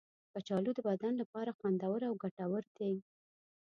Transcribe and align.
کچالو 0.33 0.71
د 0.75 0.79
بدن 0.89 1.13
لپاره 1.21 1.55
خوندور 1.57 1.99
او 2.09 2.13
ګټور 2.23 2.63
دی. 2.77 2.93